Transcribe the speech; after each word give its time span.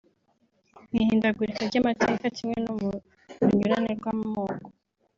Mu 0.91 0.97
ihindagurika 1.03 1.61
ry’amateka 1.69 2.25
kimwe 2.37 2.57
no 2.65 2.73
mu 2.81 2.91
runyurane 3.41 3.91
rw’amoko 3.99 4.65